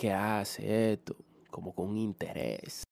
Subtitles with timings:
[0.00, 1.14] que hace esto
[1.50, 2.84] como con interés.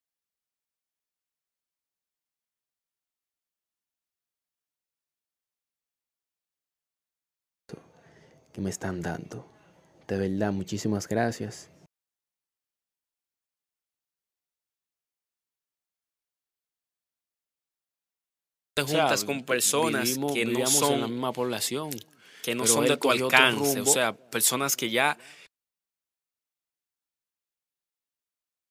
[8.53, 9.47] que me están dando.
[10.07, 11.71] De verdad, muchísimas gracias.
[18.75, 21.91] Te juntas con personas que no son en la misma población,
[22.43, 25.17] que no son de tu alcance, o sea, personas que ya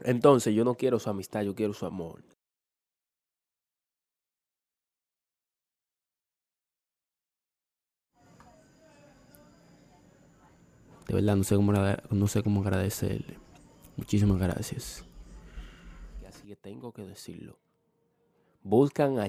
[0.00, 2.22] Entonces yo no quiero su amistad, yo quiero su amor.
[11.06, 13.38] De verdad, no sé cómo, no sé cómo agradecerle.
[13.96, 15.04] Muchísimas gracias.
[16.26, 17.58] Así que tengo que decirlo.
[18.62, 19.28] Buscan a